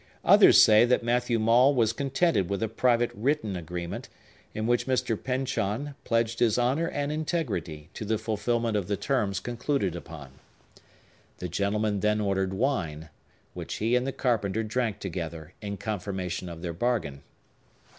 [0.25, 4.09] Others say that Matthew Maule was contented with a private written agreement,
[4.51, 5.15] in which Mr.
[5.15, 10.31] Pyncheon pledged his honor and integrity to the fulfillment of the terms concluded upon.
[11.37, 13.09] The gentleman then ordered wine,
[13.53, 17.21] which he and the carpenter drank together, in confirmation of their bargain.